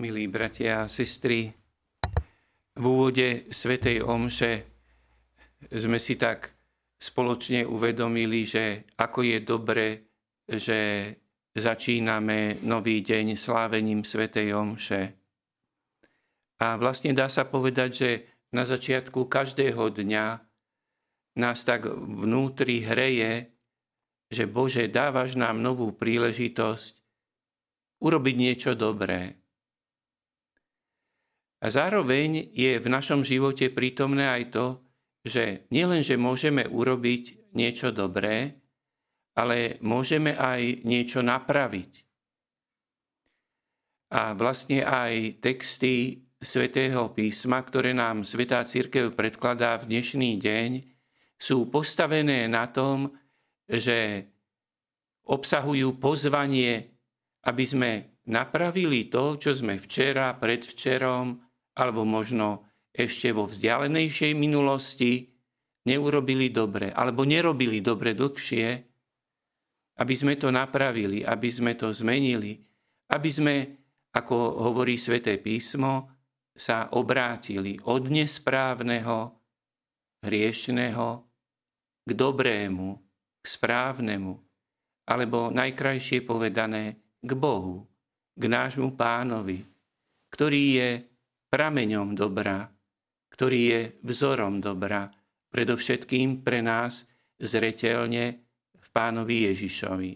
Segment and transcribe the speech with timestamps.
[0.00, 1.52] milí bratia a sestry.
[2.72, 4.52] V úvode Svetej Omše
[5.68, 6.56] sme si tak
[6.96, 9.86] spoločne uvedomili, že ako je dobre,
[10.48, 10.78] že
[11.52, 15.02] začíname nový deň slávením Svetej Omše.
[16.64, 18.10] A vlastne dá sa povedať, že
[18.56, 20.26] na začiatku každého dňa
[21.36, 23.52] nás tak vnútri hreje,
[24.32, 26.94] že Bože, dávaš nám novú príležitosť
[28.00, 29.39] urobiť niečo dobré.
[31.60, 34.66] A zároveň je v našom živote prítomné aj to,
[35.20, 38.56] že nielen, že môžeme urobiť niečo dobré,
[39.36, 42.08] ale môžeme aj niečo napraviť.
[44.10, 50.70] A vlastne aj texty svätého písma, ktoré nám Svetá Církev predkladá v dnešný deň,
[51.36, 53.12] sú postavené na tom,
[53.68, 54.28] že
[55.28, 56.90] obsahujú pozvanie,
[57.44, 57.90] aby sme
[58.26, 61.49] napravili to, čo sme včera, predvčerom
[61.80, 65.32] alebo možno ešte vo vzdialenejšej minulosti
[65.88, 68.66] neurobili dobre, alebo nerobili dobre dlhšie,
[70.00, 72.60] aby sme to napravili, aby sme to zmenili,
[73.10, 73.54] aby sme,
[74.12, 74.36] ako
[74.68, 76.20] hovorí sväté písmo,
[76.52, 79.32] sa obrátili od nesprávneho,
[80.20, 81.08] hriešného
[82.04, 82.88] k dobrému,
[83.40, 84.36] k správnemu,
[85.08, 87.88] alebo najkrajšie povedané k Bohu,
[88.36, 89.64] k nášmu pánovi,
[90.32, 90.90] ktorý je
[91.50, 92.70] prameňom dobra,
[93.34, 95.10] ktorý je vzorom dobra,
[95.50, 97.04] predovšetkým pre nás
[97.42, 98.46] zretelne
[98.78, 100.12] v pánovi Ježišovi.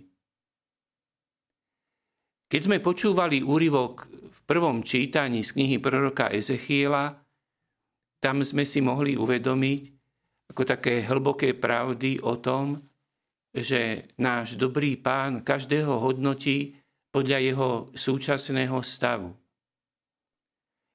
[2.46, 7.18] Keď sme počúvali úryvok v prvom čítaní z knihy proroka Ezechiela,
[8.22, 9.82] tam sme si mohli uvedomiť
[10.54, 12.78] ako také hlboké pravdy o tom,
[13.50, 16.78] že náš dobrý pán každého hodnotí
[17.10, 19.43] podľa jeho súčasného stavu.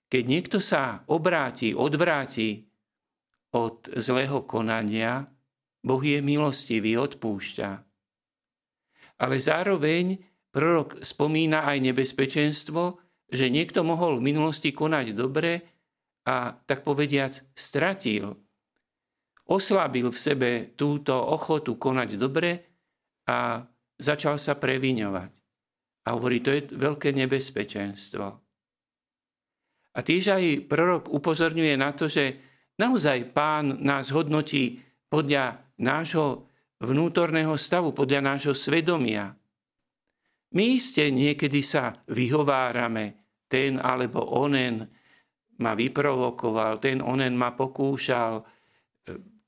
[0.10, 2.66] Keď niekto sa obráti, odvráti
[3.54, 5.30] od zlého konania,
[5.86, 7.70] Boh je milostivý, odpúšťa.
[9.22, 10.18] Ale zároveň
[10.50, 12.98] prorok spomína aj nebezpečenstvo,
[13.30, 15.62] že niekto mohol v minulosti konať dobre
[16.26, 18.34] a tak povediac stratil,
[19.50, 22.52] oslabil v sebe túto ochotu konať dobre
[23.30, 23.62] a
[23.98, 25.32] začal sa previňovať.
[26.06, 28.49] A hovorí, to je veľké nebezpečenstvo.
[29.96, 32.38] A tiež aj prorok upozorňuje na to, že
[32.78, 34.80] naozaj pán nás hodnotí
[35.10, 36.46] podľa nášho
[36.80, 39.34] vnútorného stavu, podľa nášho svedomia.
[40.56, 44.86] My iste niekedy sa vyhovárame, ten alebo onen
[45.60, 48.46] ma vyprovokoval, ten onen ma pokúšal,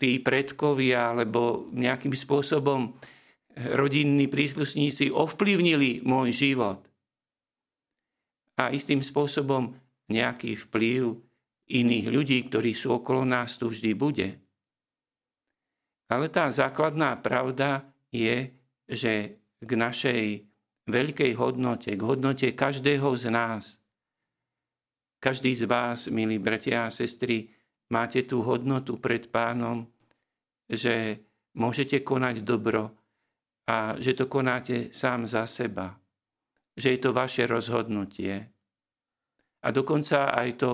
[0.02, 2.98] tí predkovia, alebo nejakým spôsobom
[3.78, 6.82] rodinní príslušníci ovplyvnili môj život.
[8.58, 9.78] A istým spôsobom
[10.12, 11.16] nejaký vplyv
[11.72, 14.30] iných ľudí, ktorí sú okolo nás, tu vždy bude.
[16.12, 18.52] Ale tá základná pravda je,
[18.84, 20.24] že k našej
[20.92, 23.80] veľkej hodnote, k hodnote každého z nás,
[25.24, 27.48] každý z vás, milí bratia a sestry,
[27.96, 29.88] máte tú hodnotu pred pánom,
[30.68, 31.24] že
[31.56, 32.92] môžete konať dobro
[33.72, 35.96] a že to konáte sám za seba,
[36.76, 38.51] že je to vaše rozhodnutie.
[39.62, 40.72] A dokonca aj to,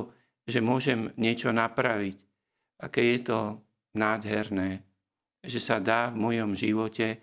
[0.48, 2.18] že môžem niečo napraviť.
[2.80, 3.40] Aké je to
[3.98, 4.86] nádherné,
[5.44, 7.20] že sa dá v mojom živote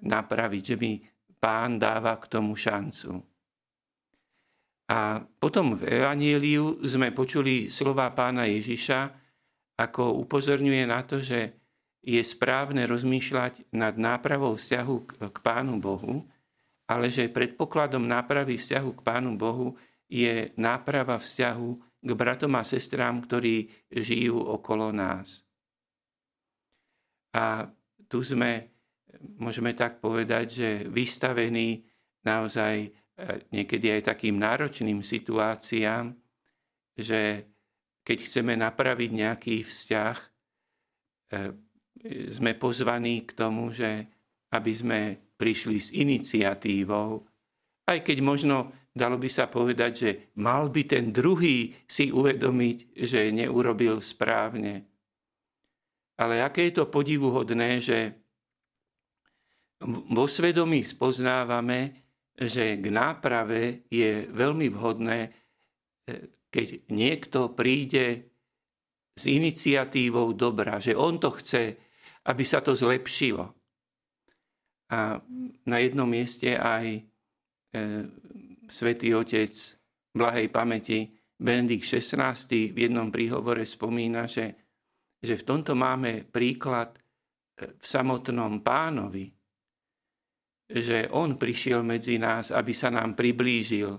[0.00, 1.02] napraviť, že mi
[1.36, 3.20] pán dáva k tomu šancu.
[4.84, 9.00] A potom v Evangeliu sme počuli slova pána Ježiša,
[9.80, 11.56] ako upozorňuje na to, že
[12.04, 14.96] je správne rozmýšľať nad nápravou vzťahu
[15.32, 16.28] k Pánu Bohu,
[16.84, 19.72] ale že predpokladom nápravy vzťahu k Pánu Bohu
[20.14, 21.70] je náprava vzťahu
[22.06, 25.42] k bratom a sestrám, ktorí žijú okolo nás.
[27.34, 27.66] A
[28.06, 28.70] tu sme,
[29.42, 31.82] môžeme tak povedať, že vystavení
[32.22, 32.88] naozaj e,
[33.50, 36.14] niekedy aj takým náročným situáciám,
[36.94, 37.50] že
[38.06, 40.28] keď chceme napraviť nejaký vzťah, e,
[42.30, 44.06] sme pozvaní k tomu, že
[44.54, 45.00] aby sme
[45.34, 47.26] prišli s iniciatívou,
[47.90, 53.34] aj keď možno dalo by sa povedať, že mal by ten druhý si uvedomiť, že
[53.34, 54.86] neurobil správne.
[56.14, 57.98] Ale aké je to podivuhodné, že
[60.14, 62.06] vo svedomí spoznávame,
[62.38, 65.30] že k náprave je veľmi vhodné, e,
[66.54, 68.30] keď niekto príde
[69.14, 71.74] s iniciatívou dobra, že on to chce,
[72.30, 73.50] aby sa to zlepšilo.
[74.94, 75.18] A
[75.66, 77.02] na jednom mieste aj e,
[78.68, 79.52] svätý Otec
[80.14, 84.54] blahej pamäti Benedikt XVI v jednom príhovore spomína, že,
[85.18, 89.26] že v tomto máme príklad e, v samotnom pánovi,
[90.64, 93.90] že on prišiel medzi nás, aby sa nám priblížil.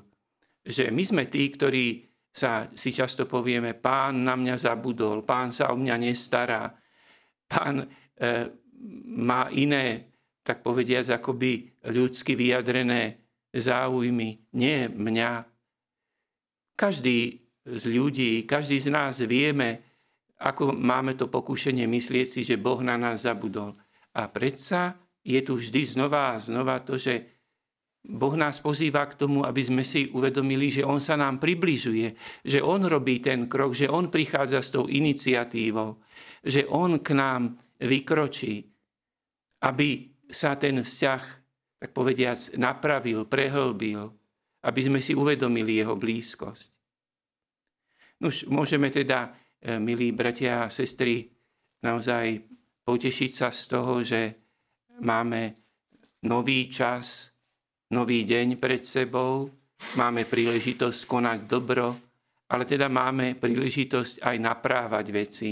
[0.65, 2.01] Že my sme tí, ktorí
[2.31, 6.71] sa si často povieme, pán na mňa zabudol, pán sa o mňa nestará,
[7.45, 7.87] pán e,
[9.11, 10.15] má iné,
[10.45, 13.24] tak povediať, akoby ľudsky vyjadrené
[13.55, 15.47] záujmy, nie mňa.
[16.75, 19.81] Každý z ľudí, každý z nás vieme,
[20.37, 23.73] ako máme to pokušenie myslieť si, že Boh na nás zabudol.
[24.15, 27.35] A predsa je tu vždy znova a znova to, že
[28.05, 32.13] Boh nás pozýva k tomu, aby sme si uvedomili, že On sa nám približuje,
[32.45, 35.97] že On robí ten krok, že On prichádza s tou iniciatívou,
[36.45, 38.61] že On k nám vykročí,
[39.65, 41.44] aby sa ten vzťah
[41.79, 44.09] tak povediac, napravil, prehlbil,
[44.65, 46.69] aby sme si uvedomili jeho blízkosť.
[48.23, 51.29] Už môžeme teda, e, milí bratia a sestry,
[51.83, 52.41] naozaj
[52.87, 54.21] potešiť sa z toho, že
[55.03, 55.53] máme
[56.25, 57.29] nový čas,
[57.91, 59.51] nový deň pred sebou,
[59.99, 61.87] máme príležitosť konať dobro,
[62.49, 65.51] ale teda máme príležitosť aj naprávať veci.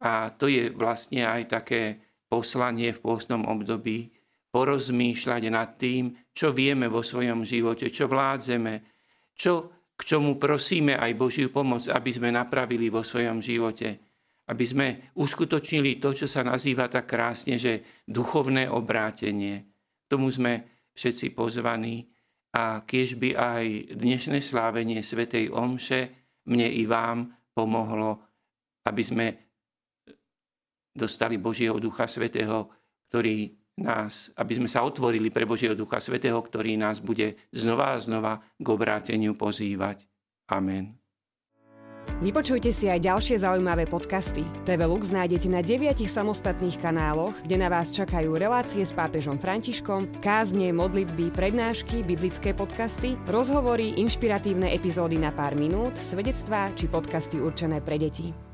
[0.00, 4.08] A to je vlastne aj také poslanie v pôstnom období,
[4.50, 8.74] porozmýšľať nad tým, čo vieme vo svojom živote, čo vládzeme,
[9.34, 9.52] čo,
[9.94, 14.10] k čomu prosíme aj Božiu pomoc, aby sme napravili vo svojom živote.
[14.50, 19.70] Aby sme uskutočnili to, čo sa nazýva tak krásne, že duchovné obrátenie.
[20.10, 22.10] Tomu sme všetci pozvaní
[22.58, 23.64] a kiež by aj
[23.94, 26.00] dnešné slávenie Svetej Omše
[26.50, 28.18] mne i vám pomohlo,
[28.90, 29.26] aby sme
[30.90, 32.66] dostali Božieho Ducha Svetého,
[33.06, 38.00] ktorý nás, aby sme sa otvorili pre Božieho Ducha Svetého, ktorý nás bude znova a
[38.00, 40.04] znova k obráteniu pozývať.
[40.46, 41.00] Amen.
[42.20, 44.44] Vypočujte si aj ďalšie zaujímavé podcasty.
[44.68, 50.20] TV Lux nájdete na deviatich samostatných kanáloch, kde na vás čakajú relácie s pápežom Františkom,
[50.20, 57.80] kázne, modlitby, prednášky, biblické podcasty, rozhovory, inšpiratívne epizódy na pár minút, svedectvá či podcasty určené
[57.80, 58.49] pre deti.